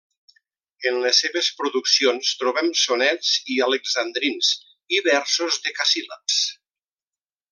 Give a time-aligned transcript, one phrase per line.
[0.91, 4.51] En les seves produccions trobem sonets i alexandrins,
[4.97, 6.41] i versos decasíl·labs.